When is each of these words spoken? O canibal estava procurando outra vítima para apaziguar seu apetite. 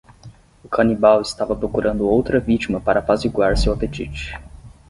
O 0.63 0.67
canibal 0.67 1.21
estava 1.21 1.55
procurando 1.55 2.09
outra 2.09 2.39
vítima 2.39 2.81
para 2.81 2.97
apaziguar 3.01 3.55
seu 3.55 3.71
apetite. 3.71 4.33